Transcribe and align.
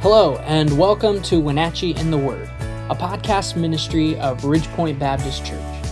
Hello, 0.00 0.36
and 0.44 0.78
welcome 0.78 1.22
to 1.22 1.40
Wenatchee 1.40 1.96
in 1.96 2.10
the 2.10 2.18
Word, 2.18 2.50
a 2.90 2.94
podcast 2.94 3.56
ministry 3.56 4.16
of 4.20 4.42
Ridgepoint 4.42 4.98
Baptist 4.98 5.44
Church. 5.44 5.86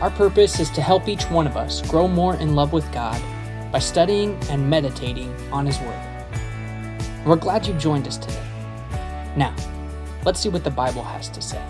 Our 0.00 0.10
purpose 0.10 0.58
is 0.58 0.68
to 0.70 0.82
help 0.82 1.08
each 1.08 1.22
one 1.30 1.46
of 1.46 1.56
us 1.56 1.80
grow 1.82 2.08
more 2.08 2.34
in 2.34 2.56
love 2.56 2.72
with 2.72 2.90
God 2.92 3.22
by 3.70 3.78
studying 3.78 4.36
and 4.50 4.68
meditating 4.68 5.32
on 5.52 5.66
His 5.66 5.78
Word. 5.78 6.26
We're 7.24 7.36
glad 7.36 7.64
you 7.64 7.74
joined 7.74 8.08
us 8.08 8.18
today. 8.18 8.44
Now, 9.36 9.54
let's 10.24 10.40
see 10.40 10.48
what 10.48 10.64
the 10.64 10.70
Bible 10.70 11.04
has 11.04 11.28
to 11.30 11.40
say. 11.40 11.62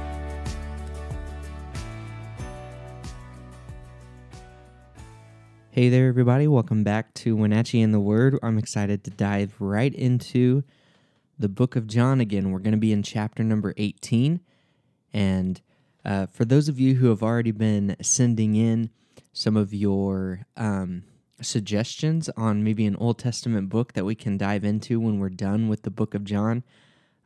Hey 5.71 5.91
there, 5.91 6.09
everybody. 6.09 6.49
Welcome 6.49 6.83
back 6.83 7.13
to 7.15 7.37
Wenatchee 7.37 7.83
in 7.83 7.93
the 7.93 8.01
Word. 8.01 8.39
I'm 8.43 8.57
excited 8.57 9.05
to 9.05 9.11
dive 9.11 9.55
right 9.61 9.95
into 9.95 10.65
the 11.39 11.49
book 11.49 11.77
of 11.77 11.87
John 11.87 12.21
again. 12.21 12.51
We're 12.51 12.59
going 12.59 12.73
to 12.73 12.79
be 12.79 12.93
in 12.93 13.03
chapter 13.03 13.45
number 13.45 13.73
18. 13.77 14.41
And 15.13 15.61
uh, 16.05 16.27
for 16.27 16.45
those 16.45 16.69
of 16.69 16.81
you 16.81 16.97
who 16.97 17.09
have 17.09 17.23
already 17.23 17.53
been 17.53 17.97
sending 18.03 18.57
in 18.57 18.91
some 19.33 19.57
of 19.57 19.73
your 19.73 20.47
um, 20.57 21.05
suggestions 21.41 22.29
on 22.37 22.65
maybe 22.65 22.87
an 22.87 22.97
Old 22.97 23.19
Testament 23.19 23.69
book 23.69 23.93
that 23.93 24.05
we 24.05 24.15
can 24.15 24.37
dive 24.37 24.65
into 24.65 24.99
when 24.99 25.21
we're 25.21 25.29
done 25.29 25.69
with 25.69 25.83
the 25.83 25.91
book 25.91 26.15
of 26.15 26.25
John, 26.25 26.65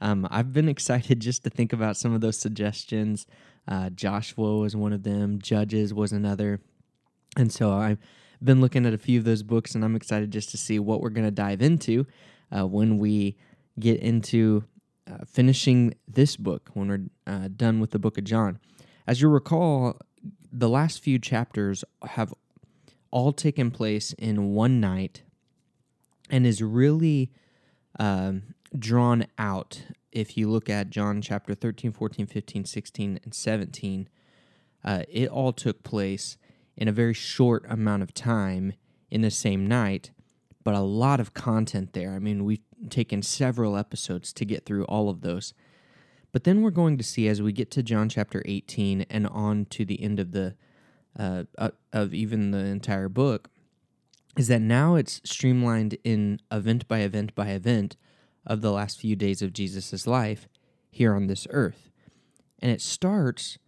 um, 0.01 0.29
I've 0.31 0.53
been 0.53 0.69
excited 0.69 1.20
just 1.20 1.45
to 1.45 1.51
think 1.51 1.73
about 1.73 1.97
some 1.97 2.12
of 2.12 2.20
those 2.20 2.39
suggestions. 2.39 3.27
Uh, 3.67 3.91
Joshua 3.91 4.59
was 4.59 4.77
one 4.77 4.92
of 4.92 5.05
them, 5.05 5.41
Judges 5.41 5.95
was 5.95 6.12
another. 6.12 6.61
And 7.37 7.51
so 7.51 7.73
I've 7.73 7.98
been 8.42 8.61
looking 8.61 8.84
at 8.84 8.92
a 8.92 8.98
few 8.98 9.19
of 9.19 9.25
those 9.25 9.42
books, 9.42 9.75
and 9.75 9.84
I'm 9.84 9.97
excited 9.97 10.31
just 10.31 10.51
to 10.51 10.59
see 10.59 10.79
what 10.79 11.01
we're 11.01 11.11
going 11.11 11.27
to 11.27 11.31
dive 11.31 11.62
into 11.62 12.06
uh, 12.55 12.67
when 12.67 12.98
we 12.98 13.37
get 13.78 14.01
into 14.01 14.65
uh, 15.11 15.25
finishing 15.27 15.95
this 16.06 16.37
book, 16.37 16.70
when 16.75 16.89
we're 16.89 17.33
uh, 17.33 17.48
done 17.55 17.81
with 17.81 17.91
the 17.91 17.98
book 17.98 18.19
of 18.19 18.25
John. 18.25 18.59
As 19.06 19.20
you 19.20 19.28
recall, 19.28 19.98
the 20.53 20.69
last 20.69 21.03
few 21.03 21.19
chapters 21.19 21.84
have 22.03 22.33
all 23.11 23.33
taken 23.33 23.70
place 23.70 24.12
in 24.15 24.55
one 24.55 24.81
night 24.81 25.23
and 26.31 26.47
is 26.47 26.62
really 26.62 27.31
um, 27.98 28.55
drawn 28.77 29.27
out. 29.39 29.83
If 30.12 30.37
you 30.37 30.50
look 30.50 30.69
at 30.69 30.91
John 30.91 31.20
chapter 31.20 31.55
13, 31.55 31.93
14, 31.93 32.27
15, 32.27 32.65
16, 32.65 33.20
and 33.23 33.34
17, 33.34 34.09
uh, 34.84 35.03
it 35.09 35.28
all 35.28 35.53
took 35.53 35.83
place 35.83 36.37
in 36.77 36.89
a 36.89 36.93
very 36.93 37.15
short 37.15 37.65
amount 37.69 38.03
of 38.03 38.15
time 38.15 38.73
in 39.11 39.20
the 39.20 39.31
same 39.31 39.67
night, 39.67 40.11
but 40.65 40.75
a 40.75 40.81
lot 40.81 41.21
of 41.21 41.35
content 41.35 41.93
there. 41.93 42.13
I 42.13 42.19
mean, 42.19 42.45
we've 42.45 42.63
taken 42.91 43.23
several 43.23 43.77
episodes 43.77 44.33
to 44.35 44.45
get 44.45 44.65
through 44.65 44.85
all 44.85 45.09
of 45.09 45.21
those. 45.21 45.55
But 46.33 46.45
then 46.45 46.63
we're 46.63 46.71
going 46.71 46.97
to 46.99 47.05
see 47.05 47.29
as 47.29 47.43
we 47.43 47.53
get 47.53 47.71
to 47.73 47.83
John 47.83 48.09
chapter 48.09 48.43
18 48.47 49.03
and 49.11 49.27
on 49.27 49.67
to 49.67 49.85
the 49.85 50.03
end 50.03 50.19
of 50.19 50.33
the 50.33 50.55
uh, 51.19 51.45
uh, 51.59 51.71
of 51.93 52.15
even 52.15 52.53
the 52.53 52.65
entire 52.65 53.11
book, 53.11 53.51
is 54.39 54.49
that 54.49 54.63
now 54.63 54.95
it's 54.95 55.21
streamlined 55.25 55.99
in 56.05 56.41
event 56.51 56.89
by 56.89 57.01
event 57.01 57.35
by 57.35 57.49
event 57.49 57.97
of 58.47 58.63
the 58.63 58.73
last 58.73 58.99
few 58.99 59.15
days 59.15 59.43
of 59.43 59.53
Jesus' 59.53 60.07
life 60.07 60.49
here 60.91 61.15
on 61.15 61.27
this 61.27 61.47
earth. 61.51 61.91
And 62.61 62.71
it 62.71 62.81
starts 62.81 63.59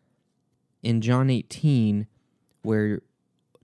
in 0.83 1.03
John 1.03 1.29
18 1.29 2.07
where 2.63 3.03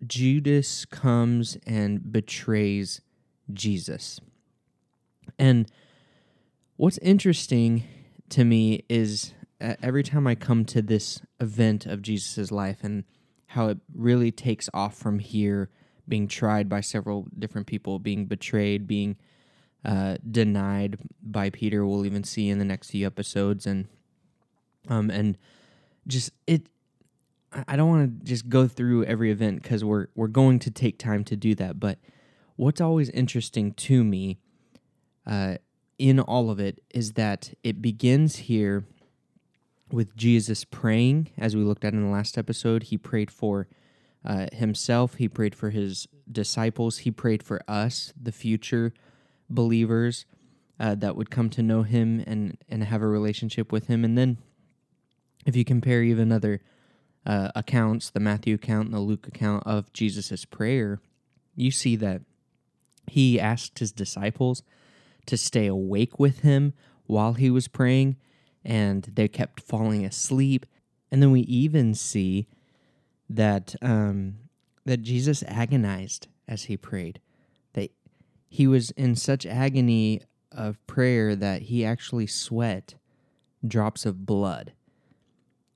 Judas 0.06 0.84
comes 0.84 1.56
and 1.66 2.12
betrays 2.12 3.00
Jesus. 3.54 4.20
And 5.38 5.70
what's 6.76 6.98
interesting 6.98 7.84
to 8.30 8.44
me 8.44 8.84
is 8.88 9.34
every 9.60 10.02
time 10.02 10.26
I 10.26 10.34
come 10.34 10.64
to 10.66 10.82
this 10.82 11.20
event 11.40 11.86
of 11.86 12.02
Jesus' 12.02 12.50
life 12.50 12.78
and 12.82 13.04
how 13.48 13.68
it 13.68 13.78
really 13.94 14.30
takes 14.30 14.68
off 14.72 14.96
from 14.96 15.18
here, 15.18 15.70
being 16.08 16.28
tried 16.28 16.68
by 16.68 16.80
several 16.80 17.26
different 17.38 17.66
people, 17.66 17.98
being 17.98 18.26
betrayed, 18.26 18.86
being 18.86 19.16
uh, 19.84 20.16
denied 20.28 20.98
by 21.22 21.50
Peter. 21.50 21.86
We'll 21.86 22.06
even 22.06 22.24
see 22.24 22.48
in 22.48 22.58
the 22.58 22.64
next 22.64 22.90
few 22.90 23.06
episodes, 23.06 23.66
and 23.66 23.88
um, 24.88 25.10
and 25.10 25.36
just 26.06 26.32
it 26.46 26.68
I 27.66 27.76
don't 27.76 27.88
want 27.88 28.20
to 28.20 28.24
just 28.24 28.48
go 28.48 28.68
through 28.68 29.04
every 29.04 29.30
event 29.30 29.62
because 29.62 29.84
we're 29.84 30.06
we're 30.14 30.28
going 30.28 30.58
to 30.60 30.70
take 30.70 30.98
time 30.98 31.24
to 31.24 31.36
do 31.36 31.54
that. 31.56 31.80
But 31.80 31.98
what's 32.60 32.80
always 32.80 33.08
interesting 33.10 33.72
to 33.72 34.04
me 34.04 34.38
uh, 35.26 35.54
in 35.98 36.20
all 36.20 36.50
of 36.50 36.60
it 36.60 36.82
is 36.90 37.12
that 37.14 37.54
it 37.64 37.80
begins 37.80 38.36
here 38.36 38.84
with 39.90 40.14
Jesus 40.14 40.64
praying, 40.64 41.30
as 41.38 41.56
we 41.56 41.62
looked 41.62 41.86
at 41.86 41.94
in 41.94 42.04
the 42.04 42.12
last 42.12 42.36
episode. 42.36 42.84
He 42.84 42.98
prayed 42.98 43.30
for 43.30 43.66
uh, 44.26 44.46
himself. 44.52 45.14
He 45.14 45.26
prayed 45.26 45.54
for 45.54 45.70
his 45.70 46.06
disciples. 46.30 46.98
He 46.98 47.10
prayed 47.10 47.42
for 47.42 47.62
us, 47.66 48.12
the 48.20 48.30
future 48.30 48.92
believers 49.48 50.26
uh, 50.78 50.94
that 50.96 51.16
would 51.16 51.30
come 51.30 51.48
to 51.50 51.62
know 51.62 51.82
him 51.82 52.22
and 52.26 52.58
and 52.68 52.84
have 52.84 53.00
a 53.00 53.08
relationship 53.08 53.72
with 53.72 53.86
him. 53.86 54.04
And 54.04 54.18
then, 54.18 54.36
if 55.46 55.56
you 55.56 55.64
compare 55.64 56.02
even 56.02 56.30
other 56.30 56.60
uh, 57.24 57.50
accounts, 57.56 58.10
the 58.10 58.20
Matthew 58.20 58.54
account 58.54 58.86
and 58.86 58.94
the 58.94 59.00
Luke 59.00 59.26
account 59.26 59.66
of 59.66 59.92
Jesus' 59.94 60.44
prayer, 60.44 61.00
you 61.56 61.70
see 61.70 61.96
that 61.96 62.22
he 63.10 63.40
asked 63.40 63.78
his 63.78 63.92
disciples 63.92 64.62
to 65.26 65.36
stay 65.36 65.66
awake 65.66 66.18
with 66.18 66.40
him 66.40 66.72
while 67.06 67.34
he 67.34 67.50
was 67.50 67.68
praying, 67.68 68.16
and 68.64 69.10
they 69.14 69.28
kept 69.28 69.60
falling 69.60 70.04
asleep. 70.04 70.66
And 71.10 71.22
then 71.22 71.30
we 71.30 71.40
even 71.40 71.94
see 71.94 72.46
that 73.28 73.74
um, 73.82 74.36
that 74.84 75.02
Jesus 75.02 75.42
agonized 75.46 76.28
as 76.48 76.64
he 76.64 76.76
prayed, 76.76 77.20
that 77.74 77.90
he 78.48 78.66
was 78.66 78.90
in 78.92 79.14
such 79.14 79.46
agony 79.46 80.22
of 80.52 80.84
prayer 80.86 81.36
that 81.36 81.62
he 81.62 81.84
actually 81.84 82.26
sweat 82.26 82.94
drops 83.66 84.06
of 84.06 84.26
blood. 84.26 84.72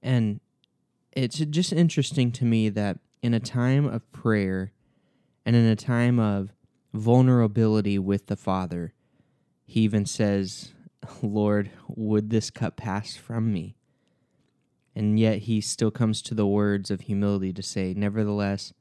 And 0.02 0.40
it's 1.12 1.38
just 1.38 1.72
interesting 1.72 2.32
to 2.32 2.44
me 2.44 2.68
that 2.70 2.98
in 3.22 3.34
a 3.34 3.40
time 3.40 3.86
of 3.86 4.10
prayer 4.12 4.72
and 5.46 5.54
in 5.54 5.64
a 5.64 5.76
time 5.76 6.18
of 6.18 6.52
vulnerability 6.94 7.98
with 7.98 8.26
the 8.26 8.36
Father, 8.36 8.94
he 9.66 9.80
even 9.80 10.06
says, 10.06 10.72
Lord, 11.20 11.70
would 11.88 12.30
this 12.30 12.50
cup 12.50 12.76
pass 12.76 13.16
from 13.16 13.52
me? 13.52 13.76
And 14.94 15.18
yet 15.18 15.40
he 15.40 15.60
still 15.60 15.90
comes 15.90 16.22
to 16.22 16.34
the 16.34 16.46
words 16.46 16.90
of 16.90 17.02
humility 17.02 17.52
to 17.52 17.62
say, 17.62 17.94
Nevertheless, 17.94 18.72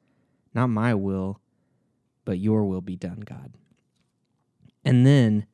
not 0.54 0.68
my 0.68 0.94
will, 0.94 1.42
but 2.24 2.38
your 2.38 2.66
will 2.66 2.82
be 2.82 2.96
done, 2.96 3.22
God. 3.22 3.54
And 4.86 5.06
then 5.06 5.48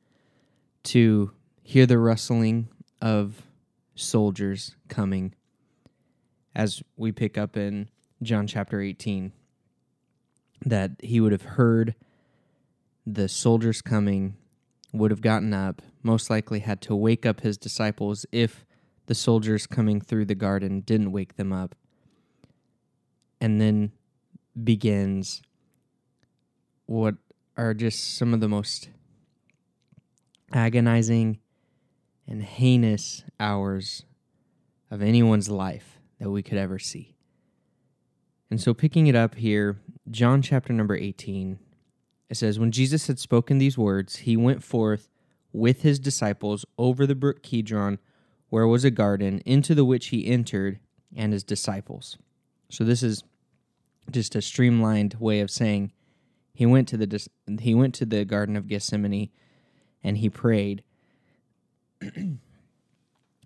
to 0.84 1.32
hear 1.62 1.86
the 1.86 1.98
rustling 1.98 2.68
of 3.00 3.42
soldiers 3.94 4.76
coming 4.88 5.34
as 6.54 6.82
we 6.96 7.10
pick 7.10 7.38
up 7.38 7.56
in 7.56 7.88
John 8.22 8.46
chapter 8.46 8.82
18, 8.82 9.32
that 10.66 10.90
he 11.00 11.20
would 11.20 11.32
have 11.32 11.42
heard 11.42 11.94
the 13.06 13.28
soldiers 13.28 13.82
coming, 13.82 14.36
would 14.92 15.10
have 15.10 15.20
gotten 15.20 15.54
up, 15.54 15.82
most 16.02 16.30
likely 16.30 16.60
had 16.60 16.80
to 16.82 16.94
wake 16.94 17.24
up 17.24 17.40
his 17.40 17.56
disciples 17.56 18.26
if 18.32 18.64
the 19.06 19.14
soldiers 19.14 19.66
coming 19.66 20.00
through 20.00 20.24
the 20.24 20.34
garden 20.34 20.80
didn't 20.80 21.12
wake 21.12 21.36
them 21.36 21.52
up. 21.52 21.74
And 23.40 23.60
then 23.60 23.92
begins 24.62 25.42
what 26.86 27.14
are 27.56 27.74
just 27.74 28.16
some 28.16 28.34
of 28.34 28.40
the 28.40 28.48
most 28.48 28.90
agonizing 30.52 31.38
and 32.26 32.42
heinous 32.42 33.24
hours 33.38 34.04
of 34.90 35.02
anyone's 35.02 35.48
life 35.48 36.00
that 36.18 36.30
we 36.30 36.42
could 36.42 36.58
ever 36.58 36.78
see. 36.78 37.14
And 38.50 38.60
so, 38.60 38.74
picking 38.74 39.06
it 39.06 39.14
up 39.14 39.36
here, 39.36 39.80
John 40.10 40.42
chapter 40.42 40.72
number 40.72 40.96
18, 40.96 41.58
it 42.30 42.36
says, 42.36 42.58
When 42.58 42.70
Jesus 42.70 43.08
had 43.08 43.18
spoken 43.18 43.58
these 43.58 43.76
words, 43.76 44.18
he 44.18 44.36
went 44.36 44.62
forth 44.62 45.10
with 45.52 45.82
his 45.82 45.98
disciples 45.98 46.64
over 46.78 47.06
the 47.06 47.16
brook 47.16 47.42
Kidron, 47.42 47.98
where 48.48 48.66
was 48.66 48.84
a 48.84 48.90
garden, 48.90 49.42
into 49.44 49.74
the 49.74 49.84
which 49.84 50.06
he 50.06 50.26
entered, 50.26 50.78
and 51.14 51.32
his 51.32 51.42
disciples. 51.42 52.16
So, 52.70 52.84
this 52.84 53.02
is 53.02 53.24
just 54.10 54.36
a 54.36 54.42
streamlined 54.42 55.14
way 55.18 55.40
of 55.40 55.50
saying 55.50 55.92
he 56.54 56.66
went 56.66 56.88
to 56.88 56.96
the 56.96 57.28
he 57.60 57.74
went 57.74 57.94
to 57.96 58.06
the 58.06 58.24
garden 58.24 58.56
of 58.56 58.68
Gethsemane 58.68 59.30
and 60.02 60.18
he 60.18 60.30
prayed. 60.30 60.82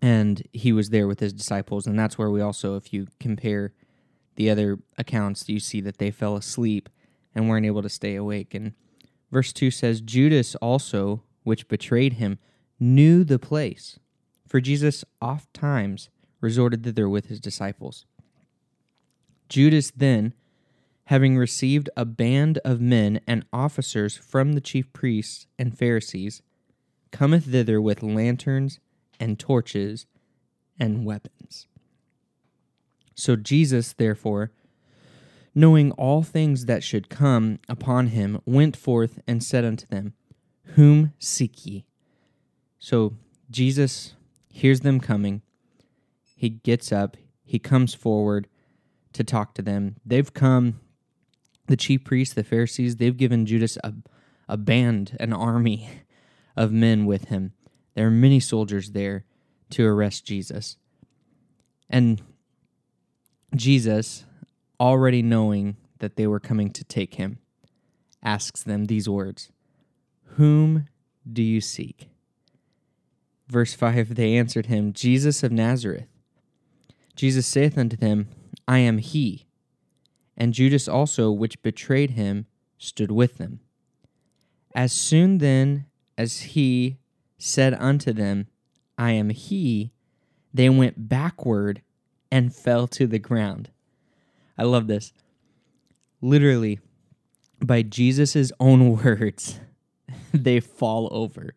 And 0.02 0.46
he 0.52 0.70
was 0.70 0.90
there 0.90 1.06
with 1.06 1.20
his 1.20 1.32
disciples. 1.32 1.86
And 1.86 1.98
that's 1.98 2.19
where 2.19 2.28
we 2.28 2.42
also 2.42 2.76
if 2.76 2.92
you 2.92 3.06
compare 3.19 3.72
the 4.36 4.50
other 4.50 4.78
accounts 4.98 5.48
you 5.48 5.58
see 5.58 5.81
that 5.81 5.96
they 5.96 6.10
fell 6.10 6.36
asleep 6.36 6.90
and 7.34 7.48
weren't 7.48 7.66
able 7.66 7.82
to 7.82 7.88
stay 7.88 8.14
awake 8.14 8.54
and 8.54 8.72
verse 9.31 9.52
2 9.52 9.70
says 9.70 10.00
judas 10.00 10.54
also 10.56 11.22
which 11.44 11.69
betrayed 11.69 12.14
him 12.14 12.38
knew 12.81 13.25
the 13.25 13.38
place, 13.38 13.98
for 14.48 14.60
Jesus 14.60 15.04
oft 15.22 15.52
times 15.54 16.10
resorted 16.40 16.82
thither 16.82 17.08
with 17.08 17.26
his 17.26 17.40
disciples. 17.40 18.04
Judas 19.48 19.90
then, 19.90 20.34
having 21.04 21.36
received 21.36 21.88
a 21.96 22.04
band 22.04 22.58
of 22.64 22.81
men 22.81 23.20
and 23.26 23.44
officers 23.52 24.16
from 24.16 24.52
the 24.52 24.60
chief 24.60 24.92
priests 24.92 25.46
and 25.58 25.76
Pharisees, 25.76 26.42
cometh 27.12 27.44
thither 27.44 27.81
with 27.81 28.02
lanterns 28.02 28.81
and 29.20 29.38
torches 29.38 30.06
and 30.78 31.04
weapons. 31.04 31.66
So 33.14 33.36
Jesus, 33.36 33.92
therefore, 33.92 34.50
knowing 35.54 35.92
all 35.92 36.22
things 36.22 36.66
that 36.66 36.82
should 36.82 37.08
come 37.08 37.58
upon 37.68 38.08
him, 38.08 38.40
went 38.44 38.76
forth 38.76 39.20
and 39.26 39.42
said 39.42 39.64
unto 39.64 39.86
them, 39.86 40.14
Whom 40.74 41.12
seek 41.18 41.64
ye? 41.64 41.84
So 42.78 43.14
Jesus 43.50 44.14
hears 44.50 44.80
them 44.80 45.00
coming. 45.00 45.42
He 46.36 46.48
gets 46.48 46.92
up, 46.92 47.16
he 47.44 47.58
comes 47.58 47.94
forward 47.94 48.48
to 49.12 49.24
talk 49.24 49.54
to 49.54 49.62
them. 49.62 49.96
They've 50.04 50.32
come, 50.32 50.80
the 51.66 51.76
chief 51.76 52.04
priests, 52.04 52.34
the 52.34 52.44
Pharisees, 52.44 52.96
they've 52.96 53.16
given 53.16 53.46
Judas 53.46 53.78
a, 53.84 53.94
a 54.48 54.56
band, 54.56 55.16
an 55.20 55.32
army 55.32 55.88
of 56.56 56.72
men 56.72 57.06
with 57.06 57.26
him. 57.26 57.52
There 57.94 58.06
are 58.06 58.10
many 58.10 58.40
soldiers 58.40 58.90
there 58.90 59.24
to 59.70 59.86
arrest 59.86 60.26
Jesus. 60.26 60.76
And 61.88 62.20
Jesus, 63.54 64.24
already 64.80 65.22
knowing 65.22 65.76
that 65.98 66.16
they 66.16 66.26
were 66.26 66.40
coming 66.40 66.70
to 66.70 66.84
take 66.84 67.14
him, 67.14 67.38
asks 68.22 68.62
them 68.62 68.86
these 68.86 69.08
words 69.08 69.50
Whom 70.36 70.88
do 71.30 71.42
you 71.42 71.60
seek? 71.60 72.08
Verse 73.48 73.74
5 73.74 74.14
They 74.14 74.36
answered 74.36 74.66
him, 74.66 74.92
Jesus 74.92 75.42
of 75.42 75.52
Nazareth. 75.52 76.08
Jesus 77.16 77.46
saith 77.46 77.78
unto 77.78 77.96
them, 77.96 78.28
I 78.66 78.78
am 78.78 78.98
he. 78.98 79.46
And 80.36 80.52
Judas 80.52 80.88
also, 80.88 81.30
which 81.30 81.62
betrayed 81.62 82.12
him, 82.12 82.46
stood 82.78 83.12
with 83.12 83.38
them. 83.38 83.60
As 84.74 84.92
soon 84.92 85.38
then 85.38 85.86
as 86.18 86.40
he 86.40 86.98
said 87.38 87.74
unto 87.74 88.12
them, 88.12 88.48
I 88.98 89.12
am 89.12 89.30
he, 89.30 89.92
they 90.52 90.68
went 90.68 91.08
backward 91.08 91.82
and 92.30 92.54
fell 92.54 92.86
to 92.88 93.06
the 93.06 93.18
ground. 93.18 93.70
I 94.56 94.64
love 94.64 94.86
this. 94.86 95.12
Literally, 96.20 96.80
by 97.62 97.82
Jesus' 97.82 98.52
own 98.60 98.96
words, 99.04 99.60
they 100.32 100.60
fall 100.60 101.08
over. 101.10 101.54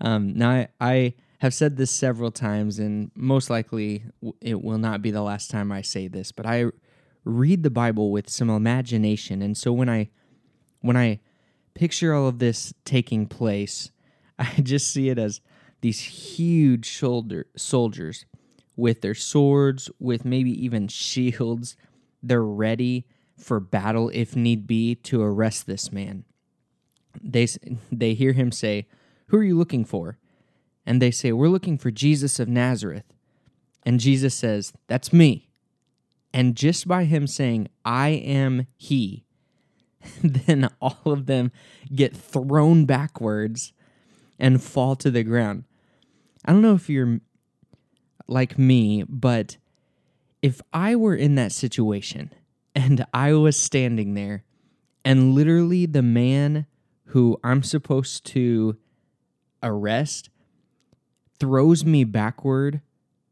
Um, 0.00 0.34
now, 0.34 0.50
I, 0.50 0.68
I 0.80 1.14
have 1.38 1.54
said 1.54 1.76
this 1.76 1.90
several 1.90 2.30
times, 2.30 2.78
and 2.78 3.10
most 3.14 3.50
likely 3.50 4.04
it 4.40 4.62
will 4.62 4.78
not 4.78 5.02
be 5.02 5.10
the 5.10 5.22
last 5.22 5.50
time 5.50 5.70
I 5.72 5.82
say 5.82 6.08
this, 6.08 6.32
but 6.32 6.46
I 6.46 6.66
read 7.24 7.62
the 7.62 7.70
Bible 7.70 8.10
with 8.10 8.28
some 8.28 8.50
imagination. 8.50 9.42
And 9.42 9.56
so 9.56 9.72
when 9.72 9.88
I 9.88 10.10
when 10.80 10.96
I 10.96 11.20
picture 11.74 12.14
all 12.14 12.26
of 12.26 12.38
this 12.38 12.72
taking 12.84 13.26
place, 13.26 13.90
I 14.38 14.52
just 14.62 14.90
see 14.90 15.08
it 15.08 15.18
as 15.18 15.40
these 15.80 16.00
huge 16.00 16.86
shoulder 16.86 17.46
soldiers 17.56 18.24
with 18.76 19.00
their 19.00 19.14
swords, 19.14 19.90
with 19.98 20.24
maybe 20.24 20.50
even 20.64 20.88
shields. 20.88 21.76
They're 22.22 22.42
ready 22.42 23.06
for 23.36 23.60
battle 23.60 24.10
if 24.12 24.34
need 24.34 24.66
be 24.66 24.94
to 24.96 25.22
arrest 25.22 25.66
this 25.66 25.92
man. 25.92 26.24
They 27.22 27.46
they 27.90 28.14
hear 28.14 28.32
him 28.32 28.52
say, 28.52 28.86
"Who 29.26 29.38
are 29.38 29.44
you 29.44 29.56
looking 29.56 29.84
for?" 29.84 30.18
And 30.84 31.00
they 31.00 31.10
say, 31.10 31.32
"We're 31.32 31.48
looking 31.48 31.78
for 31.78 31.90
Jesus 31.90 32.38
of 32.38 32.48
Nazareth." 32.48 33.12
And 33.84 34.00
Jesus 34.00 34.34
says, 34.34 34.72
"That's 34.86 35.12
me." 35.12 35.48
And 36.32 36.56
just 36.56 36.86
by 36.86 37.04
him 37.04 37.26
saying, 37.26 37.68
"I 37.84 38.08
am 38.10 38.66
he," 38.76 39.24
then 40.22 40.68
all 40.80 41.00
of 41.06 41.26
them 41.26 41.52
get 41.94 42.16
thrown 42.16 42.84
backwards 42.84 43.72
and 44.38 44.62
fall 44.62 44.94
to 44.96 45.10
the 45.10 45.24
ground. 45.24 45.64
I 46.44 46.52
don't 46.52 46.62
know 46.62 46.74
if 46.74 46.88
you're 46.88 47.20
like 48.26 48.58
me, 48.58 49.04
but 49.08 49.56
if 50.42 50.60
I 50.72 50.96
were 50.96 51.14
in 51.14 51.34
that 51.36 51.52
situation 51.52 52.32
and 52.74 53.04
I 53.12 53.32
was 53.32 53.60
standing 53.60 54.14
there 54.14 54.44
and 55.04 55.34
literally 55.34 55.86
the 55.86 56.02
man 56.02 56.66
who 57.06 57.38
I'm 57.42 57.62
supposed 57.62 58.24
to 58.26 58.76
arrest 59.62 60.30
throws 61.40 61.84
me 61.84 62.04
backward 62.04 62.82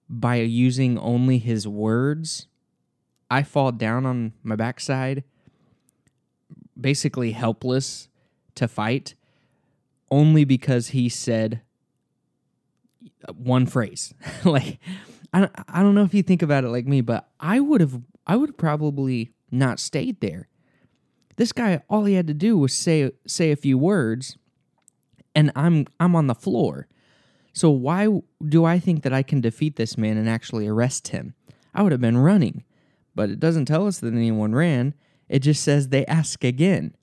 by 0.08 0.36
using 0.36 0.98
only 0.98 1.38
his 1.38 1.66
words, 1.66 2.46
I 3.30 3.42
fall 3.42 3.72
down 3.72 4.06
on 4.06 4.32
my 4.42 4.56
backside, 4.56 5.24
basically 6.80 7.32
helpless 7.32 8.08
to 8.54 8.68
fight, 8.68 9.14
only 10.10 10.44
because 10.44 10.88
he 10.88 11.08
said 11.08 11.60
one 13.34 13.66
phrase. 13.66 14.14
like 14.44 14.78
I 15.32 15.40
don't, 15.40 15.52
I 15.68 15.82
don't 15.82 15.94
know 15.94 16.04
if 16.04 16.14
you 16.14 16.22
think 16.22 16.42
about 16.42 16.64
it 16.64 16.68
like 16.68 16.86
me, 16.86 17.00
but 17.00 17.28
I 17.40 17.60
would 17.60 17.80
have 17.80 18.00
I 18.26 18.36
would 18.36 18.58
probably 18.58 19.32
not 19.50 19.78
stayed 19.78 20.20
there. 20.20 20.48
This 21.36 21.52
guy 21.52 21.82
all 21.88 22.04
he 22.04 22.14
had 22.14 22.26
to 22.26 22.34
do 22.34 22.56
was 22.56 22.74
say 22.74 23.10
say 23.26 23.50
a 23.50 23.56
few 23.56 23.78
words 23.78 24.36
and 25.34 25.52
I'm 25.54 25.86
I'm 26.00 26.16
on 26.16 26.26
the 26.26 26.34
floor. 26.34 26.88
So 27.52 27.70
why 27.70 28.08
do 28.46 28.64
I 28.64 28.78
think 28.78 29.02
that 29.02 29.12
I 29.12 29.22
can 29.22 29.40
defeat 29.40 29.76
this 29.76 29.96
man 29.96 30.16
and 30.16 30.28
actually 30.28 30.66
arrest 30.66 31.08
him? 31.08 31.34
I 31.74 31.82
would 31.82 31.92
have 31.92 32.00
been 32.00 32.18
running. 32.18 32.64
But 33.14 33.30
it 33.30 33.40
doesn't 33.40 33.64
tell 33.64 33.86
us 33.86 33.98
that 34.00 34.12
anyone 34.12 34.54
ran. 34.54 34.92
It 35.28 35.38
just 35.38 35.62
says 35.62 35.88
they 35.88 36.04
ask 36.04 36.44
again. 36.44 36.94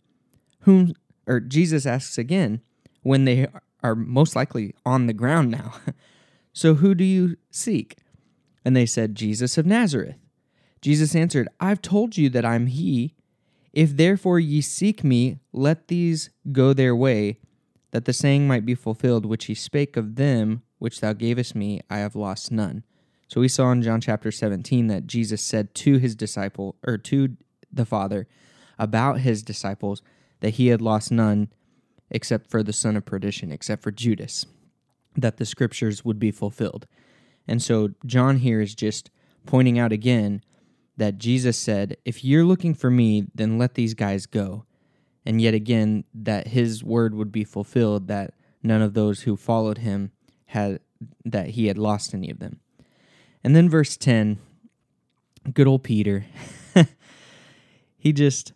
Whom 0.62 0.94
or 1.26 1.40
Jesus 1.40 1.86
asks 1.86 2.18
again 2.18 2.62
when 3.02 3.26
they 3.26 3.48
are 3.82 3.96
most 3.96 4.36
likely 4.36 4.76
on 4.86 5.08
the 5.08 5.14
ground 5.14 5.52
now. 5.52 5.74
so 6.54 6.76
who 6.76 6.96
do 6.96 7.04
you 7.04 7.38
seek? 7.52 7.98
And 8.66 8.76
they 8.76 8.86
said, 8.86 9.16
Jesus 9.16 9.58
of 9.58 9.66
Nazareth. 9.66 10.16
Jesus 10.82 11.16
answered, 11.16 11.48
I've 11.60 11.82
told 11.82 12.18
you 12.18 12.30
that 12.30 12.46
I'm 12.46 12.68
he. 12.68 13.16
If 13.72 13.98
therefore 13.98 14.40
ye 14.40 14.62
seek 14.62 15.04
me, 15.04 15.40
let 15.52 15.88
these 15.88 16.30
go 16.52 16.74
their 16.74 16.96
way, 16.96 17.40
that 17.92 18.06
the 18.06 18.14
saying 18.14 18.48
might 18.48 18.66
be 18.66 18.76
fulfilled 18.76 19.26
which 19.26 19.46
he 19.46 19.56
spake 19.56 19.98
of 19.98 20.16
them 20.16 20.62
which 20.84 21.00
thou 21.00 21.14
gavest 21.14 21.56
me, 21.56 21.80
I 21.90 22.00
have 22.00 22.14
lost 22.14 22.52
none. 22.52 22.84
So 23.30 23.40
we 23.40 23.48
saw 23.48 23.72
in 23.72 23.82
John 23.82 24.02
chapter 24.02 24.32
17 24.32 24.88
that 24.88 25.08
Jesus 25.08 25.42
said 25.42 25.74
to 25.76 25.98
his 25.98 26.14
disciple, 26.14 26.76
or 26.86 26.98
to 26.98 27.38
the 27.72 27.86
Father, 27.86 28.28
about 28.78 29.22
his 29.22 29.42
disciples, 29.44 30.02
that 30.42 30.56
he 30.56 30.68
had 30.68 30.82
lost 30.82 31.10
none 31.10 31.48
except 32.10 32.52
for 32.52 32.62
the 32.62 32.74
son 32.74 32.98
of 32.98 33.06
perdition, 33.06 33.50
except 33.50 33.82
for 33.82 33.92
Judas, 33.92 34.46
that 35.16 35.38
the 35.38 35.46
scriptures 35.46 36.04
would 36.04 36.20
be 36.20 36.32
fulfilled. 36.32 36.86
And 37.48 37.62
so 37.62 37.90
John 38.06 38.38
here 38.38 38.62
is 38.62 38.76
just 38.76 39.10
pointing 39.46 39.78
out 39.78 39.92
again 39.92 40.42
that 40.98 41.18
Jesus 41.18 41.58
said, 41.58 41.98
If 42.06 42.24
you're 42.24 42.46
looking 42.46 42.74
for 42.74 42.90
me, 42.90 43.28
then 43.34 43.58
let 43.58 43.76
these 43.76 43.94
guys 43.94 44.26
go. 44.26 44.66
And 45.26 45.42
yet 45.42 45.54
again, 45.54 46.04
that 46.14 46.48
his 46.48 46.84
word 46.84 47.16
would 47.16 47.32
be 47.32 47.44
fulfilled, 47.44 48.08
that 48.08 48.34
none 48.62 48.82
of 48.82 48.94
those 48.94 49.22
who 49.22 49.36
followed 49.36 49.80
him 49.80 50.12
had, 50.48 50.80
that 51.26 51.50
he 51.50 51.68
had 51.68 51.78
lost 51.78 52.14
any 52.14 52.30
of 52.30 52.40
them. 52.40 52.60
And 53.44 53.56
then 53.56 53.70
verse 53.70 53.98
10, 53.98 54.40
good 55.54 55.68
old 55.68 55.84
Peter, 55.84 56.26
he 57.98 58.14
just 58.14 58.54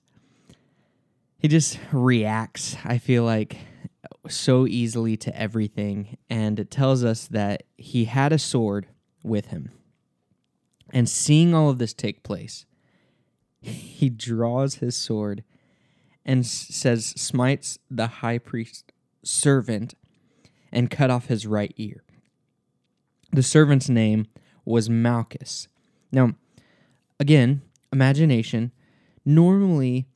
he 1.40 1.48
just 1.48 1.80
reacts, 1.92 2.76
I 2.84 2.98
feel 2.98 3.24
like, 3.24 3.58
so 4.30 4.68
easily 4.68 5.18
to 5.18 5.40
everything. 5.40 6.18
And 6.30 6.60
it 6.60 6.72
tells 6.72 7.04
us 7.04 7.28
that 7.28 7.64
he 7.78 8.06
had 8.06 8.32
a 8.32 8.40
sword 8.40 8.88
with 9.24 9.48
him. 9.48 9.72
And 10.92 11.10
seeing 11.10 11.54
all 11.54 11.70
of 11.70 11.80
this 11.80 11.94
take 11.94 12.24
place, 12.24 12.66
he 13.62 14.10
draws 14.10 14.76
his 14.76 14.96
sword 14.96 15.44
and 16.26 16.46
says, 16.46 17.08
Smites 17.08 17.78
the 17.90 18.08
high 18.08 18.38
priest 18.38 18.92
servant 19.24 19.96
and 20.72 20.92
cut 20.92 21.10
off 21.10 21.28
his 21.28 21.46
right 21.46 21.74
ear. 21.78 22.04
The 23.32 23.44
servant's 23.44 23.90
name 23.90 24.28
was 24.64 24.90
Malchus. 24.90 25.68
Now, 26.12 26.34
again, 27.20 27.62
imagination. 27.92 28.72
Normally, 29.26 30.08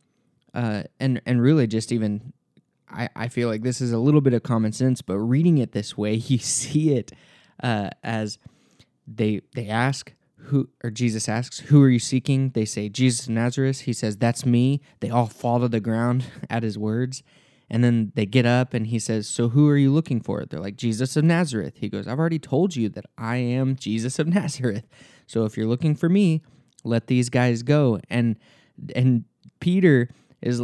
uh, 0.54 0.84
and 1.00 1.22
and 1.26 1.42
really 1.42 1.68
just 1.68 1.92
even 1.92 2.34
I, 2.92 3.10
I 3.16 3.28
feel 3.28 3.48
like 3.48 3.64
this 3.64 3.82
is 3.82 3.92
a 3.92 3.98
little 3.98 4.22
bit 4.22 4.34
of 4.34 4.44
common 4.44 4.72
sense, 4.72 5.02
but 5.02 5.18
reading 5.18 5.58
it 5.58 5.72
this 5.72 5.98
way, 5.98 6.14
you 6.28 6.38
see 6.38 6.94
it 6.94 7.12
uh, 7.64 7.90
as 8.04 8.38
they 9.08 9.42
they 9.56 9.68
ask 9.68 10.14
who 10.46 10.70
or 10.84 10.90
Jesus 10.90 11.30
asks, 11.30 11.60
"Who 11.60 11.82
are 11.84 11.90
you 11.90 12.00
seeking?" 12.00 12.50
They 12.52 12.66
say, 12.66 12.90
"Jesus 12.90 13.26
of 13.28 13.34
Nazareth." 13.34 13.82
He 13.82 13.94
says, 13.94 14.18
"That's 14.18 14.46
me." 14.46 14.82
They 15.00 15.10
all 15.10 15.28
fall 15.28 15.60
to 15.60 15.68
the 15.68 15.80
ground 15.80 16.26
at 16.50 16.64
his 16.64 16.78
words, 16.78 17.24
And 17.70 17.84
then 17.84 18.12
they 18.16 18.26
get 18.26 18.46
up 18.46 18.74
and 18.74 18.88
he 18.88 19.00
says, 19.00 19.28
So 19.30 19.50
who 19.50 19.70
are 19.70 19.78
you 19.78 19.94
looking 19.94 20.20
for? 20.20 20.44
They're 20.46 20.60
like, 20.60 20.76
Jesus 20.76 21.16
of 21.16 21.24
Nazareth. 21.24 21.76
He 21.78 21.88
goes, 21.88 22.06
I've 22.06 22.20
already 22.20 22.40
told 22.40 22.76
you 22.76 22.90
that 22.90 23.06
I 23.18 23.38
am 23.38 23.78
Jesus 23.78 24.20
of 24.20 24.28
Nazareth. 24.40 24.86
So 25.26 25.46
if 25.46 25.56
you're 25.56 25.68
looking 25.68 25.96
for 25.96 26.10
me, 26.10 26.42
let 26.84 27.08
these 27.08 27.30
guys 27.30 27.64
go. 27.64 28.00
And 28.10 28.38
and 28.96 29.24
Peter 29.62 30.10
is 30.42 30.62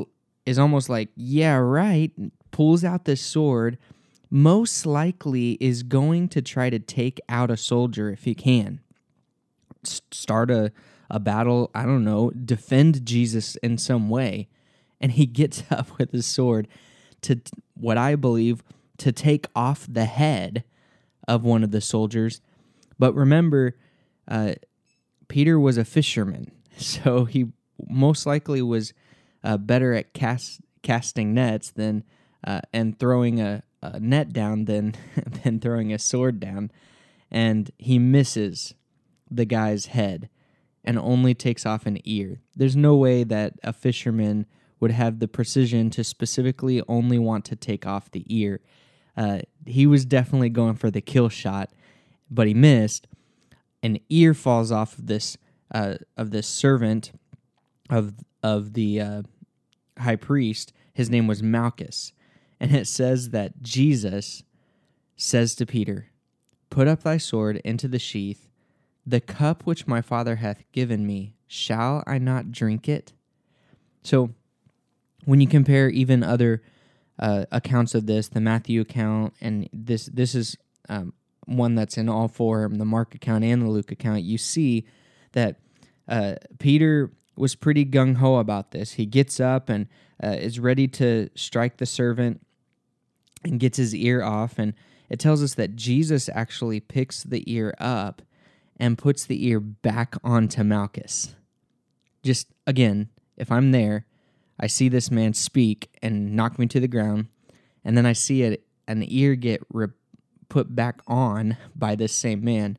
is 0.48 0.58
almost 0.58 0.90
like, 0.90 1.10
Yeah, 1.16 1.58
right. 1.58 2.12
Pulls 2.50 2.84
out 2.84 3.06
this 3.06 3.22
sword, 3.22 3.78
most 4.32 4.86
likely 4.86 5.58
is 5.60 5.84
going 5.84 6.30
to 6.30 6.42
try 6.42 6.70
to 6.70 6.80
take 6.80 7.20
out 7.30 7.52
a 7.52 7.58
soldier 7.58 8.10
if 8.10 8.24
he 8.24 8.34
can. 8.34 8.80
Start 9.84 10.50
a, 10.50 10.72
a 11.12 11.20
battle, 11.20 11.70
I 11.76 11.84
don't 11.84 12.04
know, 12.04 12.32
defend 12.32 13.06
Jesus 13.06 13.58
in 13.58 13.78
some 13.78 14.10
way. 14.10 14.48
And 15.00 15.12
he 15.12 15.26
gets 15.26 15.64
up 15.72 15.98
with 16.00 16.12
his 16.12 16.26
sword 16.26 16.68
to 17.22 17.42
what 17.76 17.98
I 17.98 18.16
believe 18.16 18.64
to 19.00 19.12
take 19.12 19.48
off 19.56 19.86
the 19.88 20.06
head 20.06 20.64
of 21.28 21.44
one 21.44 21.64
of 21.64 21.72
the 21.72 21.82
soldiers. 21.82 22.42
But 22.98 23.14
remember, 23.14 23.76
uh, 24.28 24.54
Peter 25.28 25.60
was 25.60 25.78
a 25.78 25.86
fisherman, 25.86 26.52
so 26.78 27.26
he 27.26 27.48
most 27.88 28.26
likely 28.26 28.62
was 28.62 28.94
uh, 29.44 29.58
better 29.58 29.94
at 29.94 30.14
cast, 30.14 30.62
casting 30.82 31.34
nets 31.34 31.72
than 31.72 32.04
uh, 32.46 32.62
and 32.74 33.00
throwing 33.00 33.42
a, 33.42 33.64
a 33.82 34.00
net 34.00 34.34
down 34.34 34.66
than 34.66 34.96
than 35.44 35.60
throwing 35.60 35.94
a 35.94 36.00
sword 36.00 36.40
down, 36.40 36.72
and 37.32 37.72
he 37.78 38.00
misses 38.00 38.74
the 39.30 39.46
guy's 39.46 39.88
head 39.88 40.30
and 40.84 40.98
only 40.98 41.34
takes 41.34 41.66
off 41.66 41.86
an 41.86 42.00
ear. 42.06 42.40
There's 42.56 42.76
no 42.76 42.96
way 42.96 43.26
that 43.26 43.54
a 43.64 43.74
fisherman 43.74 44.46
would 44.80 44.92
have 44.92 45.20
the 45.20 45.28
precision 45.28 45.90
to 45.90 46.04
specifically 46.04 46.82
only 46.88 47.20
want 47.20 47.44
to 47.46 47.56
take 47.56 47.86
off 47.86 48.12
the 48.12 48.24
ear. 48.28 48.62
Uh, 49.18 49.40
he 49.66 49.88
was 49.88 50.06
definitely 50.06 50.50
going 50.50 50.76
for 50.76 50.92
the 50.92 51.02
kill 51.02 51.28
shot, 51.28 51.72
but 52.30 52.48
he 52.48 52.54
missed. 52.54 53.08
An 53.84 54.00
ear 54.10 54.34
falls 54.34 54.72
off 54.72 54.98
of 54.98 55.08
this 55.08 55.38
uh, 55.74 55.96
of 56.16 56.32
this 56.32 56.48
servant 56.48 57.12
of 57.90 58.14
of 58.44 58.74
the 58.74 59.02
uh, 59.02 59.22
high 59.98 60.16
priest. 60.16 60.74
His 60.94 61.10
name 61.10 61.28
was 61.28 61.44
Malchus, 61.44 62.14
and 62.60 62.76
it 62.76 62.88
says 62.88 63.30
that 63.30 63.62
Jesus 63.62 64.44
says 65.16 65.56
to 65.56 65.66
Peter, 65.66 66.08
"Put 66.70 66.88
up 66.88 67.04
thy 67.04 67.18
sword 67.18 67.58
into 67.58 67.88
the 67.88 68.00
sheath. 68.00 68.48
The 69.06 69.22
cup 69.22 69.64
which 69.64 69.88
my 69.88 70.02
Father 70.02 70.36
hath 70.38 70.70
given 70.72 71.08
me, 71.08 71.36
shall 71.48 72.04
I 72.06 72.18
not 72.18 72.52
drink 72.52 72.90
it?" 72.90 73.14
So 74.04 74.32
when 75.26 75.42
you 75.42 75.48
compare 75.48 75.90
even 75.90 76.24
other 76.24 76.62
uh, 77.20 77.46
accounts 77.52 77.96
of 77.96 78.06
this, 78.06 78.28
the 78.28 78.42
Matthew 78.42 78.82
account, 78.82 79.34
and 79.42 79.70
this 79.74 80.06
this 80.06 80.36
is 80.36 80.58
um, 80.90 81.14
one 81.46 81.76
that's 81.76 81.98
in 81.98 82.10
all 82.10 82.28
four, 82.28 82.70
the 82.72 82.86
Mark 82.86 83.16
account 83.16 83.44
and 83.44 83.62
the 83.62 83.70
Luke 83.70 83.92
account, 83.92 84.24
you 84.24 84.38
see 84.38 84.86
that 85.32 85.60
uh, 86.08 86.36
Peter 86.60 87.12
was 87.38 87.56
pretty 87.56 87.86
gung 87.86 88.18
ho 88.18 88.36
about 88.36 88.72
this. 88.72 88.94
He 88.94 89.06
gets 89.06 89.40
up 89.40 89.70
and 89.70 89.88
uh, 90.24 90.30
is 90.30 90.60
ready 90.60 90.88
to 90.88 91.30
strike 91.36 91.78
the 91.78 91.86
servant 91.86 92.46
and 93.44 93.60
gets 93.60 93.78
his 93.78 93.96
ear 93.96 94.24
off, 94.24 94.58
and 94.58 94.74
it 95.10 95.20
tells 95.20 95.44
us 95.44 95.54
that 95.56 95.76
Jesus 95.76 96.30
actually 96.34 96.80
picks 96.80 97.24
the 97.24 97.44
ear 97.52 97.74
up 97.80 98.22
and 98.80 98.98
puts 98.98 99.26
the 99.26 99.46
ear 99.46 99.60
back 99.60 100.16
onto 100.24 100.64
Malchus. 100.64 101.36
Just 102.24 102.48
again, 102.66 103.10
if 103.38 103.52
I'm 103.52 103.72
there 103.72 104.06
I 104.60 104.68
see 104.68 104.90
this 104.90 105.12
man 105.12 105.34
speak 105.34 105.90
and 106.02 106.36
knock 106.36 106.58
me 106.58 106.66
to 106.68 106.80
the 106.80 106.88
ground, 106.88 107.28
and 107.84 107.96
then 107.98 108.06
I 108.06 108.14
see 108.14 108.44
a, 108.44 108.58
an 108.88 109.04
ear 109.08 109.36
get 109.36 109.62
re- 109.72 109.88
put 110.50 110.76
back 110.76 111.02
on 111.08 111.58
by 111.76 111.96
this 111.96 112.14
same 112.14 112.44
man. 112.44 112.78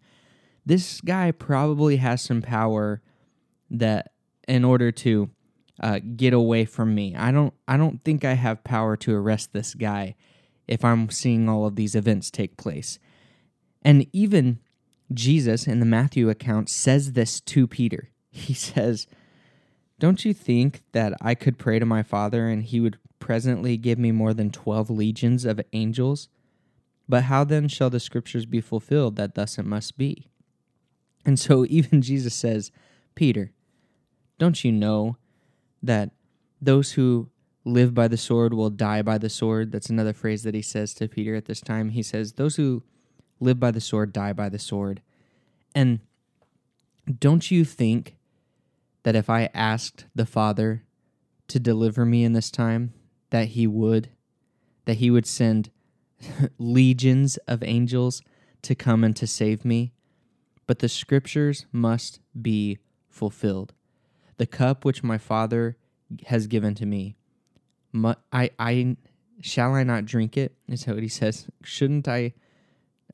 This 0.67 1.01
guy 1.01 1.31
probably 1.31 1.97
has 1.97 2.21
some 2.21 2.43
power 2.43 3.01
that 3.71 4.13
in 4.49 4.65
order 4.65 4.91
to 4.91 5.31
uh, 5.81 6.01
get 6.17 6.33
away 6.33 6.65
from 6.65 6.95
me. 6.95 7.15
I 7.15 7.31
don't 7.31 7.55
I 7.69 7.77
don't 7.77 8.03
think 8.03 8.25
I 8.25 8.33
have 8.33 8.65
power 8.65 8.97
to 8.97 9.15
arrest 9.15 9.53
this 9.53 9.75
guy 9.75 10.17
if 10.67 10.85
I'm 10.85 11.11
seeing 11.11 11.49
all 11.49 11.67
of 11.67 11.77
these 11.77 11.95
events 11.95 12.31
take 12.31 12.57
place. 12.57 12.99
And 13.83 14.07
even 14.13 14.59
Jesus 15.13 15.67
in 15.67 15.81
the 15.81 15.87
Matthew 15.87 16.29
account 16.29 16.69
says 16.69 17.13
this 17.13 17.41
to 17.43 17.67
Peter. 17.67 18.11
He 18.31 18.55
says, 18.55 19.07
don't 19.99 20.25
you 20.25 20.33
think 20.33 20.83
that 20.93 21.13
I 21.21 21.35
could 21.35 21.59
pray 21.59 21.81
to 21.81 21.87
my 21.87 22.05
Father 22.05 22.49
and 22.49 22.63
he 22.63 22.79
would 22.79 22.99
presently 23.19 23.77
give 23.77 23.99
me 23.99 24.13
more 24.13 24.33
than 24.33 24.51
twelve 24.51 24.91
legions 24.91 25.45
of 25.45 25.61
angels? 25.73 26.29
But 27.09 27.25
how 27.25 27.43
then 27.43 27.67
shall 27.69 27.91
the 27.91 27.99
scriptures 27.99 28.47
be 28.47 28.61
fulfilled 28.61 29.17
that 29.17 29.35
thus 29.35 29.59
it 29.59 29.65
must 29.65 29.99
be? 29.99 30.29
And 31.25 31.39
so 31.39 31.65
even 31.69 32.03
Jesus 32.03 32.35
says, 32.35 32.71
Peter, 33.15 33.51
don't 34.39 34.65
you 34.65 34.73
know 34.73 35.17
that 35.83 36.11
those 36.61 36.93
who 36.93 37.29
live 37.65 37.95
by 37.95 38.09
the 38.09 38.17
sword 38.17 38.55
will 38.55 38.71
die 38.71 39.03
by 39.03 39.19
the 39.19 39.29
sword? 39.29 39.73
That's 39.73 39.91
another 39.91 40.13
phrase 40.13 40.43
that 40.45 40.55
he 40.55 40.63
says 40.63 40.95
to 40.95 41.09
Peter 41.09 41.35
at 41.35 41.47
this 41.47 41.61
time. 41.61 41.91
He 41.91 42.03
says, 42.03 42.33
Those 42.33 42.57
who 42.57 42.83
live 43.41 43.61
by 43.61 43.71
the 43.71 43.81
sword 43.81 44.13
die 44.13 44.33
by 44.33 44.49
the 44.49 44.59
sword. 44.59 45.03
And 45.75 46.01
don't 47.19 47.51
you 47.51 47.65
think 47.65 48.17
that 49.03 49.17
if 49.17 49.31
I 49.31 49.51
asked 49.55 50.07
the 50.15 50.27
Father 50.27 50.85
to 51.49 51.59
deliver 51.59 52.05
me 52.05 52.25
in 52.25 52.33
this 52.33 52.51
time, 52.51 52.93
that 53.31 53.49
He 53.49 53.67
would, 53.67 54.11
that 54.85 54.99
He 54.99 55.11
would 55.11 55.27
send 55.27 55.71
legions 56.59 57.37
of 57.49 57.63
angels 57.63 58.23
to 58.63 58.75
come 58.75 59.05
and 59.05 59.15
to 59.17 59.27
save 59.27 59.65
me. 59.65 59.93
But 60.67 60.81
the 60.81 60.89
scriptures 60.89 61.67
must 61.73 62.21
be 62.41 62.79
fulfilled. 63.09 63.73
The 64.39 64.47
cup 64.47 64.85
which 64.85 65.03
my 65.03 65.19
Father 65.19 65.77
has 66.27 66.47
given 66.47 66.75
to 66.77 66.87
me, 66.87 67.17
I, 68.33 68.51
I 68.59 68.97
shall 69.41 69.75
I 69.75 69.85
not 69.85 70.05
drink 70.05 70.37
it? 70.37 70.55
Is 70.69 70.87
what 70.87 71.03
he 71.03 71.09
says. 71.09 71.47
Shouldn't 71.63 72.09
I 72.09 72.35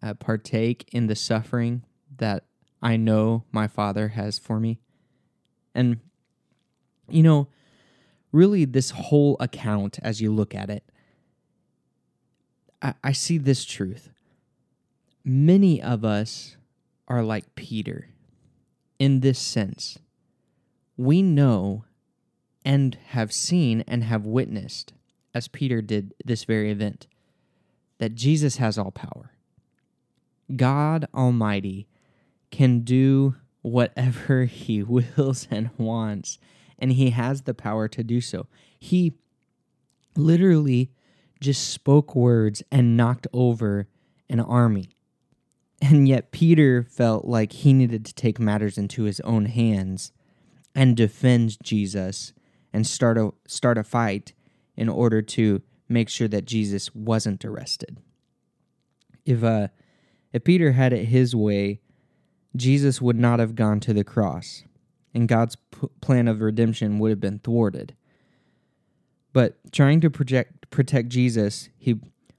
uh, 0.02 0.14
partake 0.14 0.88
in 0.92 1.06
the 1.06 1.16
suffering 1.16 1.82
that 2.16 2.44
I 2.82 2.96
know 2.96 3.44
my 3.52 3.66
Father 3.66 4.08
has 4.08 4.38
for 4.38 4.60
me? 4.60 4.80
And, 5.74 5.98
you 7.08 7.22
know, 7.22 7.48
really, 8.32 8.64
this 8.64 8.90
whole 8.90 9.36
account, 9.40 9.98
as 10.02 10.20
you 10.20 10.32
look 10.32 10.54
at 10.54 10.70
it, 10.70 10.84
I, 12.80 12.94
I 13.02 13.12
see 13.12 13.38
this 13.38 13.64
truth. 13.64 14.10
Many 15.24 15.82
of 15.82 16.04
us 16.04 16.56
are 17.08 17.22
like 17.22 17.54
Peter 17.54 18.08
in 18.98 19.20
this 19.20 19.38
sense. 19.38 19.98
We 20.96 21.22
know 21.22 21.84
and 22.64 22.96
have 23.08 23.32
seen 23.32 23.82
and 23.86 24.04
have 24.04 24.24
witnessed, 24.24 24.92
as 25.34 25.48
Peter 25.48 25.82
did 25.82 26.14
this 26.24 26.44
very 26.44 26.70
event, 26.70 27.06
that 27.98 28.14
Jesus 28.14 28.56
has 28.56 28.78
all 28.78 28.90
power. 28.90 29.32
God 30.54 31.06
Almighty 31.14 31.88
can 32.50 32.80
do 32.80 33.36
whatever 33.62 34.44
he 34.46 34.82
wills 34.82 35.48
and 35.50 35.70
wants, 35.76 36.38
and 36.78 36.92
he 36.92 37.10
has 37.10 37.42
the 37.42 37.54
power 37.54 37.88
to 37.88 38.04
do 38.04 38.20
so. 38.20 38.46
He 38.78 39.14
literally 40.16 40.90
just 41.40 41.68
spoke 41.68 42.14
words 42.14 42.62
and 42.70 42.96
knocked 42.96 43.26
over 43.32 43.88
an 44.28 44.40
army. 44.40 44.90
And 45.82 46.08
yet, 46.08 46.32
Peter 46.32 46.84
felt 46.84 47.26
like 47.26 47.52
he 47.52 47.72
needed 47.72 48.06
to 48.06 48.14
take 48.14 48.38
matters 48.38 48.78
into 48.78 49.02
his 49.02 49.20
own 49.20 49.46
hands 49.46 50.12
and 50.74 50.96
defend 50.96 51.62
Jesus 51.62 52.32
and 52.72 52.86
start 52.86 53.16
a, 53.16 53.32
start 53.46 53.78
a 53.78 53.84
fight 53.84 54.32
in 54.76 54.88
order 54.88 55.22
to 55.22 55.62
make 55.88 56.08
sure 56.08 56.28
that 56.28 56.44
Jesus 56.44 56.94
wasn't 56.94 57.44
arrested. 57.44 57.98
If, 59.24 59.44
uh, 59.44 59.68
if 60.32 60.44
Peter 60.44 60.72
had 60.72 60.92
it 60.92 61.06
his 61.06 61.34
way, 61.34 61.80
Jesus 62.56 63.00
would 63.00 63.16
not 63.16 63.38
have 63.38 63.54
gone 63.54 63.80
to 63.80 63.92
the 63.92 64.04
cross, 64.04 64.64
and 65.12 65.28
God's 65.28 65.56
p- 65.56 65.88
plan 66.00 66.28
of 66.28 66.40
redemption 66.40 66.98
would 66.98 67.10
have 67.10 67.20
been 67.20 67.40
thwarted. 67.40 67.94
But 69.32 69.58
trying 69.72 70.00
to 70.02 70.10
project, 70.10 70.70
protect 70.70 71.08
Jesus, 71.08 71.68
he 71.76 71.96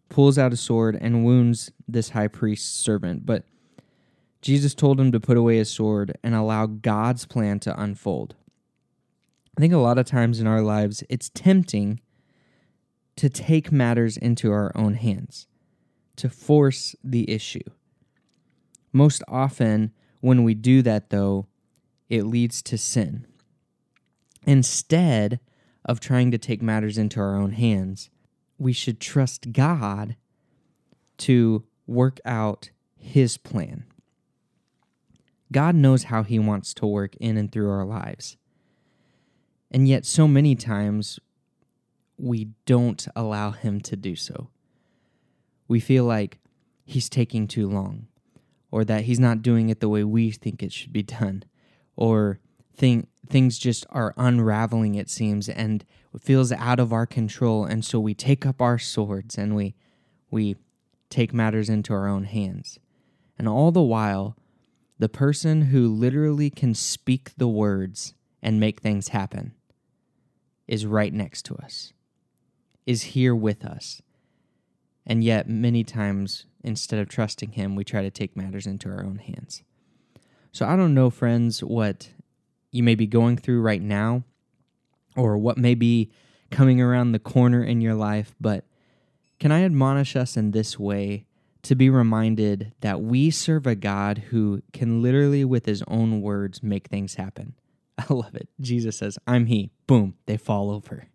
pulls 0.10 0.38
out 0.38 0.54
a 0.54 0.58
sword 0.58 0.98
and 1.00 1.26
wounds 1.26 1.72
this 1.88 2.10
high 2.10 2.30
priest's 2.30 2.70
servant. 2.70 3.26
But 3.26 3.44
Jesus 4.46 4.76
told 4.76 5.00
him 5.00 5.12
to 5.12 5.20
put 5.20 5.38
away 5.38 5.58
his 5.58 5.72
sword 5.72 6.20
and 6.24 6.36
allow 6.36 6.68
God's 6.68 7.26
plan 7.26 7.60
to 7.62 7.82
unfold. 7.82 8.36
I 9.58 9.60
think 9.60 9.74
a 9.74 9.78
lot 9.78 9.98
of 9.98 10.06
times 10.06 10.40
in 10.40 10.46
our 10.46 10.62
lives, 10.62 11.04
it's 11.10 11.32
tempting 11.34 12.00
to 13.16 13.28
take 13.28 13.72
matters 13.72 14.18
into 14.18 14.52
our 14.52 14.72
own 14.76 14.94
hands, 14.94 15.48
to 16.18 16.30
force 16.30 16.96
the 17.04 17.28
issue. 17.28 17.64
Most 18.94 19.24
often, 19.28 19.92
when 20.22 20.44
we 20.44 20.54
do 20.54 20.84
that, 20.84 21.10
though, 21.10 21.48
it 22.08 22.26
leads 22.28 22.62
to 22.64 22.78
sin. 22.78 23.26
Instead 24.46 25.40
of 25.86 26.00
trying 26.00 26.30
to 26.30 26.38
take 26.38 26.62
matters 26.62 27.00
into 27.00 27.20
our 27.20 27.36
own 27.36 27.54
hands, 27.54 28.12
we 28.60 28.74
should 28.74 29.00
trust 29.00 29.54
God 29.54 30.16
to 31.18 31.64
work 31.88 32.20
out 32.26 32.70
His 32.96 33.38
plan. 33.38 33.86
God 35.56 35.74
knows 35.74 36.04
how 36.04 36.24
He 36.24 36.38
wants 36.38 36.74
to 36.74 36.86
work 36.86 37.16
in 37.16 37.38
and 37.38 37.50
through 37.50 37.72
our 37.72 37.86
lives. 37.86 38.36
And 39.72 39.88
yet, 39.88 40.06
so 40.06 40.28
many 40.28 40.54
times, 40.54 41.18
we 42.18 42.50
don't 42.66 43.08
allow 43.16 43.52
Him 43.52 43.80
to 43.80 43.96
do 43.96 44.18
so. 44.18 44.50
We 45.70 45.80
feel 45.80 46.04
like 46.04 46.40
He's 46.84 47.08
taking 47.08 47.48
too 47.48 47.70
long, 47.70 48.08
or 48.70 48.84
that 48.84 49.06
He's 49.06 49.18
not 49.18 49.42
doing 49.42 49.70
it 49.70 49.80
the 49.80 49.88
way 49.88 50.04
we 50.04 50.30
think 50.30 50.62
it 50.62 50.74
should 50.74 50.92
be 50.92 51.04
done, 51.04 51.44
or 51.96 52.42
think 52.76 53.08
things 53.26 53.58
just 53.58 53.86
are 53.92 54.14
unraveling, 54.18 54.96
it 54.96 55.10
seems, 55.10 55.48
and 55.48 55.86
it 56.14 56.22
feels 56.22 56.52
out 56.52 56.82
of 56.82 56.92
our 56.92 57.06
control. 57.06 57.64
And 57.64 57.86
so 57.86 57.98
we 57.98 58.14
take 58.14 58.46
up 58.46 58.62
our 58.62 58.78
swords 58.78 59.38
and 59.38 59.56
we, 59.56 59.74
we 60.30 60.58
take 61.10 61.34
matters 61.34 61.70
into 61.70 61.94
our 61.94 62.10
own 62.10 62.26
hands. 62.26 62.78
And 63.40 63.48
all 63.48 63.72
the 63.72 63.82
while, 63.82 64.36
the 64.98 65.10
person 65.10 65.64
who 65.64 65.88
literally 65.88 66.50
can 66.50 66.74
speak 66.74 67.32
the 67.38 67.48
words 67.48 68.14
and 68.42 68.60
make 68.60 68.82
things 68.82 69.10
happen 69.10 69.54
is 70.68 70.86
right 70.86 71.14
next 71.14 71.44
to 71.44 71.56
us, 71.56 71.94
is 72.86 73.04
here 73.04 73.36
with 73.36 73.66
us. 73.66 74.02
And 75.06 75.24
yet, 75.24 75.48
many 75.48 75.84
times, 75.84 76.46
instead 76.64 77.00
of 77.00 77.10
trusting 77.10 77.52
Him, 77.52 77.76
we 77.76 77.84
try 77.84 78.02
to 78.02 78.10
take 78.10 78.36
matters 78.36 78.66
into 78.66 78.90
our 78.90 79.04
own 79.04 79.18
hands. 79.18 79.64
So, 80.52 80.66
I 80.66 80.76
don't 80.76 80.94
know, 80.94 81.10
friends, 81.10 81.64
what 81.64 82.10
you 82.72 82.82
may 82.82 82.96
be 82.96 83.06
going 83.06 83.38
through 83.38 83.62
right 83.62 83.82
now 83.82 84.24
or 85.16 85.38
what 85.38 85.58
may 85.58 85.76
be 85.76 86.12
coming 86.50 86.82
around 86.82 87.12
the 87.12 87.20
corner 87.20 87.64
in 87.64 87.82
your 87.82 87.94
life, 87.94 88.34
but 88.40 88.66
can 89.40 89.52
I 89.52 89.64
admonish 89.64 90.16
us 90.16 90.38
in 90.38 90.52
this 90.52 90.80
way 90.80 91.26
to 91.66 91.76
be 91.76 91.90
reminded 91.90 92.74
that 92.82 93.02
we 93.02 93.32
serve 93.32 93.66
a 93.66 93.76
God 93.76 94.20
who 94.30 94.62
can 94.72 95.02
literally, 95.02 95.44
with 95.44 95.66
his 95.66 95.84
own 95.88 96.22
words, 96.22 96.62
make 96.62 96.88
things 96.88 97.16
happen? 97.16 97.56
I 97.98 98.14
love 98.14 98.36
it. 98.36 98.50
Jesus 98.62 98.98
says, 98.98 99.18
I'm 99.26 99.48
he. 99.48 99.72
Boom, 99.88 100.16
they 100.28 100.38
fall 100.38 100.70
over. 100.70 101.08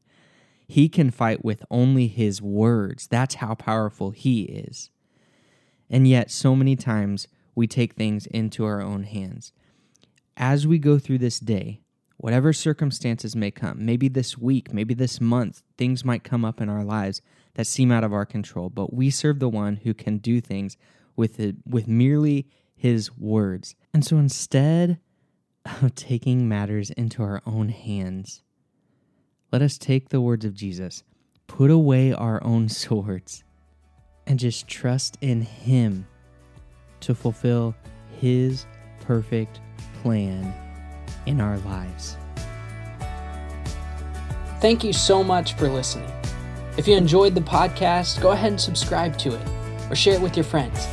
He 0.67 0.89
can 0.89 1.11
fight 1.11 1.45
with 1.45 1.65
only 1.71 2.09
his 2.09 2.43
words. 2.43 3.07
That's 3.07 3.37
how 3.37 3.55
powerful 3.55 4.11
he 4.11 4.43
is. 4.43 4.91
And 5.89 6.07
yet, 6.07 6.31
so 6.31 6.55
many 6.55 6.77
times, 6.77 7.27
we 7.55 7.67
take 7.67 7.95
things 7.95 8.27
into 8.27 8.65
our 8.65 8.81
own 8.81 9.05
hands. 9.05 9.53
As 10.37 10.67
we 10.67 10.79
go 10.79 10.99
through 10.99 11.19
this 11.19 11.41
day, 11.41 11.83
whatever 12.21 12.53
circumstances 12.53 13.35
may 13.35 13.51
come, 13.51 13.83
maybe 13.85 14.07
this 14.07 14.37
week, 14.37 14.75
maybe 14.75 14.93
this 14.93 15.23
month, 15.23 15.63
things 15.79 16.05
might 16.05 16.23
come 16.23 16.45
up 16.45 16.61
in 16.61 16.69
our 16.69 16.85
lives 16.85 17.23
that 17.55 17.67
seem 17.67 17.91
out 17.91 18.05
of 18.05 18.13
our 18.13 18.27
control, 18.27 18.69
but 18.69 18.93
we 18.93 19.09
serve 19.09 19.39
the 19.39 19.49
one 19.49 19.77
who 19.77 19.95
can 19.95 20.19
do 20.19 20.39
things 20.39 20.77
with 21.17 21.41
it, 21.41 21.57
with 21.67 21.89
merely 21.89 22.47
his 22.77 23.17
words. 23.17 23.75
And 23.95 24.05
so 24.05 24.19
instead 24.19 24.99
of 25.83 25.95
taking 25.95 26.47
matters 26.47 26.91
into 26.91 27.23
our 27.23 27.41
own 27.47 27.71
hands, 27.71 28.43
let 29.51 29.63
us 29.63 29.79
take 29.79 30.11
the 30.11 30.21
words 30.21 30.45
of 30.45 30.53
Jesus, 30.53 31.03
put 31.47 31.71
away 31.71 32.13
our 32.13 32.45
own 32.45 32.69
swords, 32.69 33.45
and 34.27 34.39
just 34.39 34.69
trust 34.69 35.17
in 35.23 35.41
him 35.41 36.07
to 37.01 37.15
fulfill 37.15 37.75
his 38.21 38.67
perfect 39.01 39.61
plan 40.03 40.55
in 41.27 41.41
our 41.41 41.59
lives. 41.59 42.17
Thank 44.61 44.85
you 44.85 44.93
so 44.93 45.25
much 45.25 45.55
for 45.55 45.69
listening. 45.69 46.11
If 46.77 46.87
you 46.87 46.97
enjoyed 46.97 47.35
the 47.35 47.41
podcast, 47.41 48.21
go 48.21 48.31
ahead 48.33 48.53
and 48.53 48.61
subscribe 48.61 49.17
to 49.19 49.35
it 49.35 49.49
or 49.91 49.97
share 49.97 50.15
it 50.15 50.21
with 50.21 50.37
your 50.37 50.45
friends. 50.45 50.87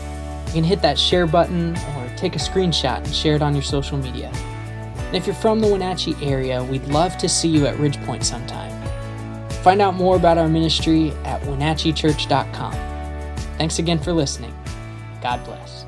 You 0.48 0.54
can 0.54 0.64
hit 0.64 0.82
that 0.82 0.98
share 0.98 1.28
button 1.28 1.76
or 1.78 2.14
take 2.16 2.36
a 2.36 2.40
screenshot 2.40 2.98
and 2.98 3.14
share 3.14 3.36
it 3.36 3.42
on 3.42 3.54
your 3.54 3.64
social 3.64 3.98
media. 3.98 4.32
And 5.08 5.16
if 5.16 5.26
you're 5.26 5.36
from 5.36 5.60
the 5.60 5.68
Wenatchee 5.68 6.16
area, 6.22 6.64
we'd 6.64 6.86
love 6.86 7.18
to 7.20 7.30
see 7.30 7.48
you 7.48 7.66
at 7.68 7.76
Ridgepoint 7.78 8.24
sometime. 8.24 8.72
Find 9.64 9.82
out 9.82 9.96
more 9.96 10.16
about 10.16 10.38
our 10.38 10.48
ministry 10.48 11.12
at 11.26 11.42
wenatcheechurch.com. 11.42 12.74
Thanks 13.58 13.80
again 13.80 14.00
for 14.00 14.14
listening. 14.14 14.54
God 15.22 15.44
bless. 15.44 15.87